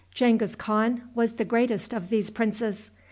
Genghis 0.15 0.55
Khan 0.55 1.03
was 1.13 1.33
the 1.33 1.45
greatest 1.45 1.93
of 1.93 2.09
these 2.09 2.31
princes. 2.31 2.89